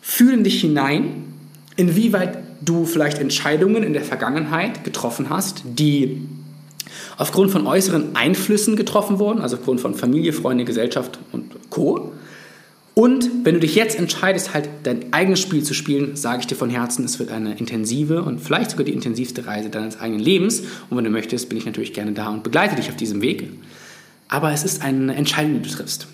[0.00, 1.24] fühle dich hinein,
[1.76, 6.26] inwieweit du vielleicht Entscheidungen in der Vergangenheit getroffen hast, die
[7.20, 12.12] aufgrund von äußeren Einflüssen getroffen worden, also aufgrund von Familie, Freunde, Gesellschaft und Co.
[12.94, 16.54] Und wenn du dich jetzt entscheidest, halt dein eigenes Spiel zu spielen, sage ich dir
[16.54, 20.60] von Herzen, es wird eine intensive und vielleicht sogar die intensivste Reise deines eigenen Lebens.
[20.88, 23.50] Und wenn du möchtest, bin ich natürlich gerne da und begleite dich auf diesem Weg.
[24.28, 26.06] Aber es ist eine Entscheidung, die du triffst.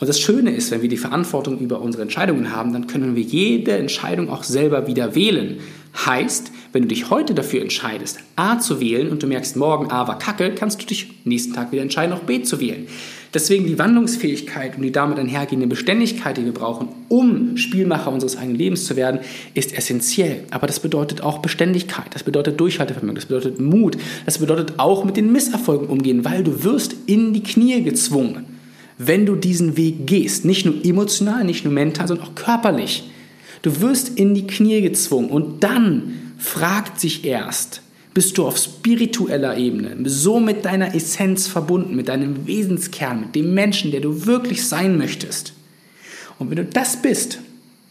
[0.00, 3.22] Und das Schöne ist, wenn wir die Verantwortung über unsere Entscheidungen haben, dann können wir
[3.22, 5.58] jede Entscheidung auch selber wieder wählen.
[6.06, 10.06] Heißt, wenn du dich heute dafür entscheidest, A zu wählen und du merkst, morgen A
[10.06, 12.86] war kacke, kannst du dich nächsten Tag wieder entscheiden, auch B zu wählen.
[13.34, 18.56] Deswegen die Wandlungsfähigkeit und die damit einhergehende Beständigkeit, die wir brauchen, um Spielmacher unseres eigenen
[18.56, 19.20] Lebens zu werden,
[19.54, 20.44] ist essentiell.
[20.50, 25.16] Aber das bedeutet auch Beständigkeit, das bedeutet Durchhaltevermögen, das bedeutet Mut, das bedeutet auch mit
[25.16, 28.57] den Misserfolgen umgehen, weil du wirst in die Knie gezwungen,
[28.98, 30.44] wenn du diesen Weg gehst.
[30.44, 33.04] Nicht nur emotional, nicht nur mental, sondern auch körperlich.
[33.62, 37.82] Du wirst in die Knie gezwungen und dann fragt sich erst,
[38.14, 43.54] bist du auf spiritueller Ebene so mit deiner Essenz verbunden, mit deinem Wesenskern, mit dem
[43.54, 45.52] Menschen, der du wirklich sein möchtest.
[46.38, 47.40] Und wenn du das bist,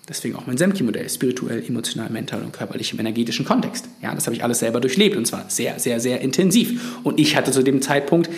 [0.07, 3.87] deswegen auch mein Semki-Modell, spirituell, emotional, mental und körperlich im energetischen Kontext.
[4.01, 6.99] Ja, das habe ich alles selber durchlebt und zwar sehr, sehr, sehr intensiv.
[7.03, 8.29] Und ich hatte zu dem Zeitpunkt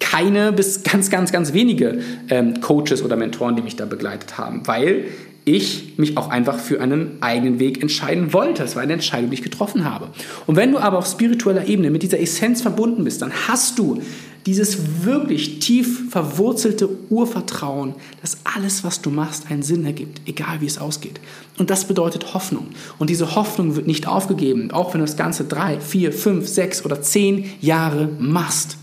[0.00, 4.66] keine bis ganz, ganz, ganz wenige ähm, Coaches oder Mentoren, die mich da begleitet haben,
[4.66, 5.06] weil
[5.44, 8.62] ich mich auch einfach für einen eigenen Weg entscheiden wollte.
[8.62, 10.08] Das war eine Entscheidung, die ich getroffen habe.
[10.46, 14.02] Und wenn du aber auf spiritueller Ebene mit dieser Essenz verbunden bist, dann hast du
[14.46, 20.66] dieses wirklich tief verwurzelte Urvertrauen, dass alles, was du machst, einen Sinn ergibt, egal wie
[20.66, 21.20] es ausgeht.
[21.58, 22.68] Und das bedeutet Hoffnung.
[22.98, 26.84] Und diese Hoffnung wird nicht aufgegeben, auch wenn du das Ganze drei, vier, fünf, sechs
[26.84, 28.78] oder zehn Jahre machst.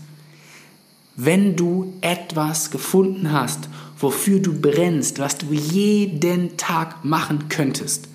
[1.16, 8.08] Wenn du etwas gefunden hast wofür du brennst, was du jeden Tag machen könntest,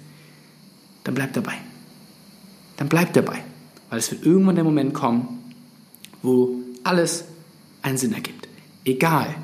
[1.04, 1.54] dann bleib dabei.
[2.78, 3.44] Dann bleib dabei.
[3.90, 5.40] Weil es wird irgendwann der Moment kommen,
[6.22, 7.26] wo alles
[7.82, 8.48] einen Sinn ergibt.
[8.86, 9.36] Egal,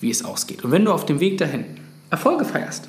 [0.00, 0.64] wie es ausgeht.
[0.64, 1.64] Und wenn du auf dem Weg dahin
[2.10, 2.88] Erfolge feierst,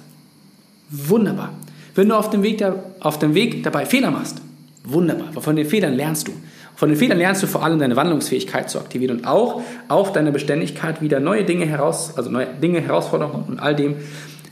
[0.89, 1.53] wunderbar.
[1.95, 4.41] Wenn du auf dem Weg, da, auf dem Weg dabei Fehler machst,
[4.83, 6.31] wunderbar, von den Fehlern lernst du.
[6.75, 10.31] Von den Fehlern lernst du vor allem deine Wandlungsfähigkeit zu aktivieren und auch auf deine
[10.31, 13.95] Beständigkeit wieder neue Dinge heraus, also neue Dinge, Herausforderungen und all dem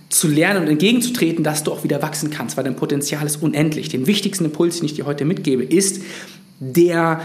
[0.09, 3.89] zu lernen und entgegenzutreten, dass du auch wieder wachsen kannst, weil dein Potenzial ist unendlich.
[3.89, 6.03] Den wichtigsten Impuls, den ich dir heute mitgebe, ist
[6.59, 7.21] der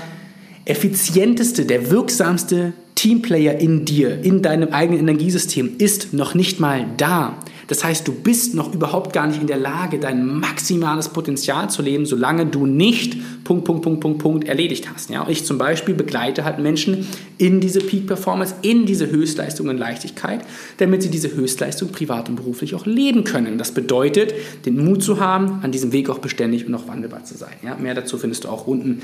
[0.64, 7.38] effizienteste, der wirksamste Teamplayer in dir, in deinem eigenen Energiesystem ist noch nicht mal da.
[7.68, 11.82] Das heißt, du bist noch überhaupt gar nicht in der Lage, dein maximales Potenzial zu
[11.82, 15.10] leben, solange du nicht Punkt, Punkt, Punkt, Punkt, Punkt erledigt hast.
[15.10, 15.26] Ja?
[15.28, 17.06] Ich zum Beispiel begleite halt Menschen
[17.38, 20.40] in diese Peak Performance, in diese Höchstleistung und Leichtigkeit,
[20.78, 23.58] damit sie diese Höchstleistung privat und beruflich auch leben können.
[23.58, 27.36] Das bedeutet, den Mut zu haben, an diesem Weg auch beständig und auch wandelbar zu
[27.36, 27.54] sein.
[27.64, 27.76] Ja?
[27.76, 29.02] Mehr dazu findest du auch unten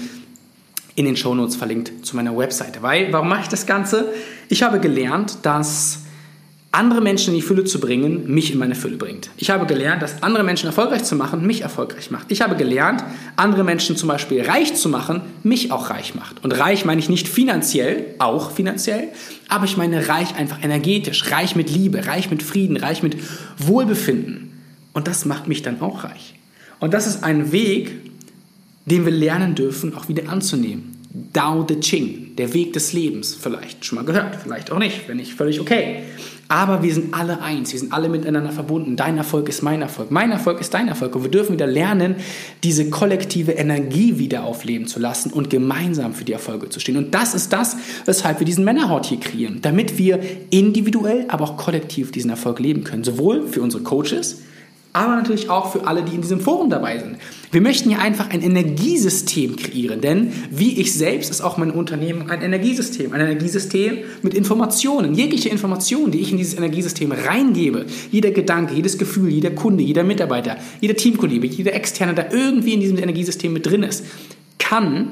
[0.94, 2.83] in den Shownotes verlinkt zu meiner Webseite.
[2.83, 4.12] Weil, warum mache ich das Ganze?
[4.48, 6.01] Ich habe gelernt, dass
[6.72, 9.28] andere Menschen in die Fülle zu bringen, mich in meine Fülle bringt.
[9.37, 12.32] Ich habe gelernt, dass andere Menschen erfolgreich zu machen, mich erfolgreich macht.
[12.32, 13.04] Ich habe gelernt,
[13.37, 16.42] andere Menschen zum Beispiel reich zu machen, mich auch reich macht.
[16.42, 19.08] Und reich meine ich nicht finanziell, auch finanziell,
[19.48, 23.16] aber ich meine reich einfach energetisch, reich mit Liebe, reich mit Frieden, reich mit
[23.58, 24.52] Wohlbefinden.
[24.94, 26.37] Und das macht mich dann auch reich.
[26.80, 28.00] Und das ist ein Weg,
[28.87, 31.01] den wir lernen dürfen, auch wieder anzunehmen.
[31.32, 35.16] Dao De Ching, der Weg des Lebens, vielleicht schon mal gehört, vielleicht auch nicht, wenn
[35.16, 36.02] nicht, völlig okay.
[36.48, 38.94] Aber wir sind alle eins, wir sind alle miteinander verbunden.
[38.94, 41.16] Dein Erfolg ist mein Erfolg, mein Erfolg ist dein Erfolg.
[41.16, 42.16] Und wir dürfen wieder lernen,
[42.62, 46.98] diese kollektive Energie wieder aufleben zu lassen und gemeinsam für die Erfolge zu stehen.
[46.98, 51.56] Und das ist das, weshalb wir diesen Männerhort hier kreieren, damit wir individuell, aber auch
[51.56, 53.04] kollektiv diesen Erfolg leben können.
[53.04, 54.42] Sowohl für unsere Coaches,
[54.92, 57.16] aber natürlich auch für alle, die in diesem Forum dabei sind.
[57.52, 62.30] Wir möchten hier einfach ein Energiesystem kreieren, denn wie ich selbst ist auch mein Unternehmen
[62.30, 63.12] ein Energiesystem.
[63.12, 65.14] Ein Energiesystem mit Informationen.
[65.14, 70.02] Jegliche Information, die ich in dieses Energiesystem reingebe, jeder Gedanke, jedes Gefühl, jeder Kunde, jeder
[70.02, 74.06] Mitarbeiter, jeder Teamkollege, jeder Externe, der irgendwie in diesem Energiesystem mit drin ist,
[74.58, 75.08] kann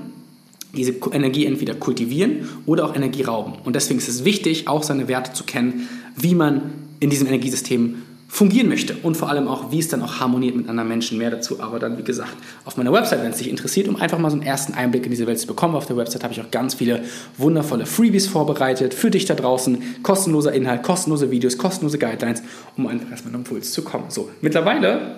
[0.75, 3.53] diese Energie entweder kultivieren oder auch Energie rauben.
[3.65, 7.97] Und deswegen ist es wichtig, auch seine Werte zu kennen, wie man in diesem Energiesystem
[8.31, 11.19] fungieren möchte und vor allem auch, wie es dann auch harmoniert mit anderen Menschen.
[11.19, 12.33] Mehr dazu aber dann, wie gesagt,
[12.65, 15.11] auf meiner Website, wenn es dich interessiert, um einfach mal so einen ersten Einblick in
[15.11, 15.75] diese Welt zu bekommen.
[15.75, 17.03] Auf der Website habe ich auch ganz viele
[17.39, 19.83] wundervolle Freebies vorbereitet für dich da draußen.
[20.05, 22.43] Kostenloser Inhalt, kostenlose Videos, kostenlose Guidelines,
[22.77, 24.05] um einfach erstmal einen Impuls zu kommen.
[24.11, 25.17] So, mittlerweile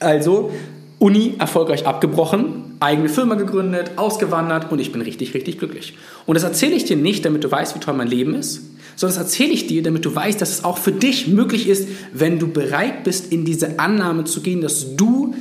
[0.00, 0.50] also
[0.98, 5.94] Uni erfolgreich abgebrochen, eigene Firma gegründet, ausgewandert und ich bin richtig, richtig glücklich.
[6.26, 8.62] Und das erzähle ich dir nicht, damit du weißt, wie toll mein Leben ist,
[8.96, 11.88] sondern das erzähle ich dir, damit du weißt, dass es auch für dich möglich ist,
[12.12, 15.34] wenn du bereit bist, in diese Annahme zu gehen, dass du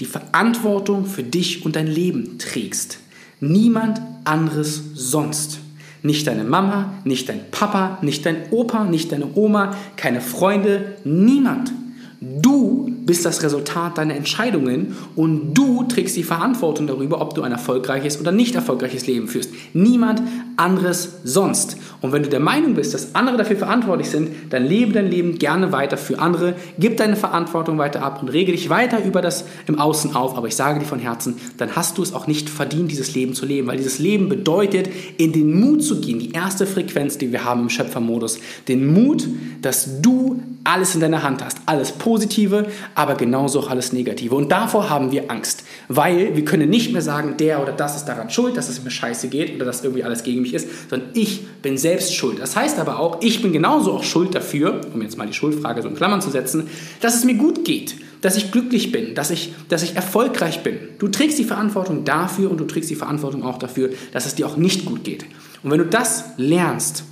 [0.00, 2.98] die Verantwortung für dich und dein Leben trägst.
[3.40, 5.60] Niemand anderes sonst.
[6.02, 11.72] Nicht deine Mama, nicht dein Papa, nicht dein Opa, nicht deine Oma, keine Freunde, niemand.
[12.20, 17.52] Du bist das Resultat deiner Entscheidungen und du trägst die Verantwortung darüber, ob du ein
[17.52, 19.52] erfolgreiches oder nicht erfolgreiches Leben führst.
[19.72, 20.20] Niemand
[20.56, 21.76] anderes sonst.
[22.00, 25.38] Und wenn du der Meinung bist, dass andere dafür verantwortlich sind, dann lebe dein Leben
[25.38, 29.44] gerne weiter für andere, gib deine Verantwortung weiter ab und rege dich weiter über das
[29.68, 30.36] im Außen auf.
[30.36, 33.34] Aber ich sage dir von Herzen, dann hast du es auch nicht verdient, dieses Leben
[33.34, 37.30] zu leben, weil dieses Leben bedeutet, in den Mut zu gehen, die erste Frequenz, die
[37.30, 39.28] wir haben im Schöpfermodus, den Mut,
[39.62, 44.34] dass du alles in deiner Hand hast, alles Positive, aber genauso auch alles Negative.
[44.34, 48.04] Und davor haben wir Angst, weil wir können nicht mehr sagen, der oder das ist
[48.04, 51.08] daran schuld, dass es mir scheiße geht oder dass irgendwie alles gegen mich ist, sondern
[51.14, 52.38] ich bin selbst schuld.
[52.38, 55.80] Das heißt aber auch, ich bin genauso auch schuld dafür, um jetzt mal die Schuldfrage
[55.80, 56.68] so in Klammern zu setzen,
[57.00, 60.78] dass es mir gut geht, dass ich glücklich bin, dass ich, dass ich erfolgreich bin.
[60.98, 64.46] Du trägst die Verantwortung dafür und du trägst die Verantwortung auch dafür, dass es dir
[64.46, 65.24] auch nicht gut geht.
[65.62, 67.04] Und wenn du das lernst,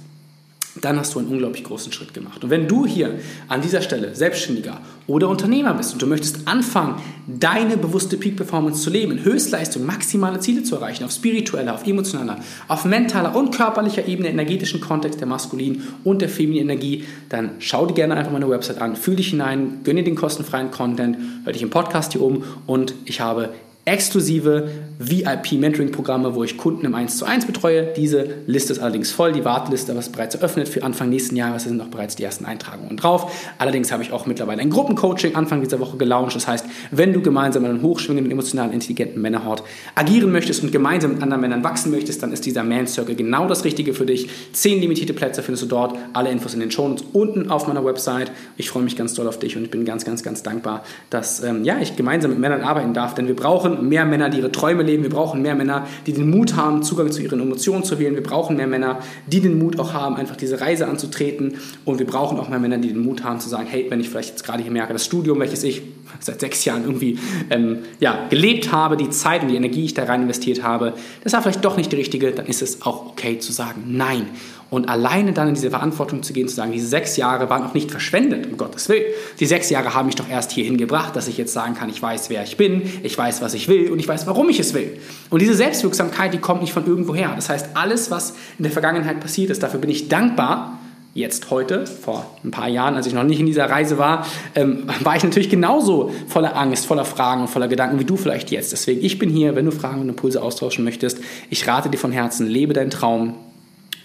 [0.85, 2.43] dann hast du einen unglaublich großen Schritt gemacht.
[2.45, 6.97] Und wenn du hier an dieser Stelle Selbstständiger oder Unternehmer bist und du möchtest anfangen,
[7.27, 12.39] deine bewusste Peak Performance zu leben, Höchstleistung, maximale Ziele zu erreichen, auf spiritueller, auf emotionaler,
[12.69, 17.87] auf mentaler und körperlicher Ebene, energetischen Kontext der maskulinen und der femininen Energie, dann schau
[17.87, 21.63] dir gerne einfach meine Website an, fühl dich hinein, gönne den kostenfreien Content, hör dich
[21.63, 23.51] im Podcast hier um und ich habe
[23.87, 24.69] exklusive
[24.99, 27.93] VIP-Mentoring-Programme, wo ich Kunden im 1 zu 1 betreue.
[27.97, 29.31] Diese Liste ist allerdings voll.
[29.31, 31.65] Die Warteliste ist bereits eröffnet für Anfang nächsten Jahres.
[31.65, 33.31] Sind noch bereits die ersten Eintragungen drauf.
[33.59, 36.35] Allerdings habe ich auch mittlerweile ein Gruppencoaching Anfang dieser Woche gelauncht.
[36.35, 39.63] Das heißt, wenn du gemeinsam mit einem hochschwingenden, emotional intelligenten Männerhort
[39.95, 43.47] agieren möchtest und gemeinsam mit anderen Männern wachsen möchtest, dann ist dieser Man Circle genau
[43.47, 44.29] das Richtige für dich.
[44.53, 45.97] Zehn limitierte Plätze findest du dort.
[46.13, 48.33] Alle Infos in den Shownotes unten auf meiner Website.
[48.57, 51.45] Ich freue mich ganz doll auf dich und ich bin ganz, ganz, ganz dankbar, dass
[51.45, 54.53] ähm, ja, ich gemeinsam mit Männern arbeiten darf, denn wir brauchen mehr Männer, die ihre
[54.53, 55.03] Träume leben.
[55.03, 58.15] Wir brauchen mehr Männer, die den Mut haben, Zugang zu ihren Emotionen zu wählen.
[58.15, 61.57] Wir brauchen mehr Männer, die den Mut auch haben, einfach diese Reise anzutreten.
[61.85, 64.09] Und wir brauchen auch mehr Männer, die den Mut haben zu sagen, hey, wenn ich
[64.09, 65.83] vielleicht jetzt gerade hier merke, das Studium, welches ich
[66.21, 67.19] seit sechs Jahren irgendwie
[67.51, 70.95] ähm, ja, gelebt habe, die Zeit und die Energie, die ich da rein investiert habe,
[71.23, 74.27] das war vielleicht doch nicht die richtige, dann ist es auch okay zu sagen, nein.
[74.69, 77.75] Und alleine dann in diese Verantwortung zu gehen, zu sagen, diese sechs Jahre waren auch
[77.75, 79.05] nicht verschwendet, um Gottes Willen.
[79.39, 82.03] Die sechs Jahre haben mich doch erst hierhin gebracht, dass ich jetzt sagen kann, ich
[82.03, 84.75] weiß, wer ich bin, ich weiß, was ich will und ich weiß, warum ich es
[84.75, 84.99] will.
[85.31, 87.33] Und diese Selbstwirksamkeit, die kommt nicht von irgendwoher.
[87.37, 90.81] Das heißt, alles, was in der Vergangenheit passiert ist, dafür bin ich dankbar,
[91.17, 94.85] jetzt heute, vor ein paar Jahren, als ich noch nicht in dieser Reise war, ähm,
[95.01, 98.73] war ich natürlich genauso voller Angst, voller Fragen und voller Gedanken wie du vielleicht jetzt.
[98.73, 101.19] Deswegen, ich bin hier, wenn du Fragen und Impulse austauschen möchtest.
[101.49, 103.35] Ich rate dir von Herzen, lebe deinen Traum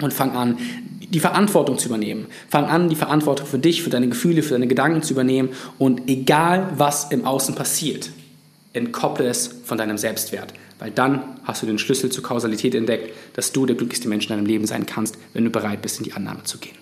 [0.04, 0.58] und fang an,
[1.12, 2.28] die Verantwortung zu übernehmen.
[2.50, 6.10] Fang an, die Verantwortung für dich, für deine Gefühle, für deine Gedanken zu übernehmen und
[6.10, 8.12] egal, was im Außen passiert,
[8.74, 10.54] entkopple es von deinem Selbstwert.
[10.80, 14.36] Weil dann hast du den Schlüssel zur Kausalität entdeckt, dass du der glücklichste Mensch in
[14.36, 16.76] deinem Leben sein kannst, wenn du bereit bist, in die Annahme zu gehen.